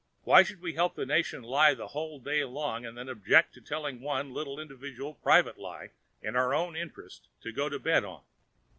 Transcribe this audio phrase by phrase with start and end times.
[0.23, 3.61] Why should we help the nation lie the whole day long and then object to
[3.61, 5.91] telling one little individual private lie
[6.23, 8.23] in our own interest to go to bed on?